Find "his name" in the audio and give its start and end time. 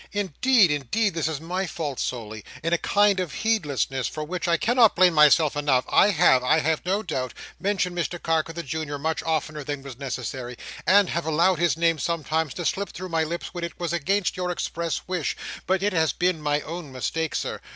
11.59-11.99